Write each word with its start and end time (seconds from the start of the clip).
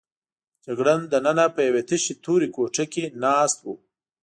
جګړن 0.65 0.99
دننه 1.13 1.45
په 1.55 1.61
یوې 1.67 1.81
تشې 1.89 2.13
تورې 2.23 2.47
کوټې 2.55 2.85
کې 2.93 3.03
ناست 3.23 3.57
و. 3.63 3.67